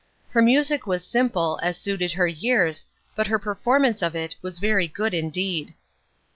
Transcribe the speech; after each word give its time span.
Her 0.29 0.41
music 0.41 0.87
was 0.87 1.05
simple, 1.05 1.59
as 1.61 1.77
suited 1.77 2.13
her 2.13 2.25
years, 2.25 2.85
but 3.15 3.27
her 3.27 3.37
performance 3.37 4.01
of 4.01 4.15
it 4.15 4.33
was 4.41 4.57
very 4.57 4.87
good 4.87 5.13
indeed. 5.13 5.75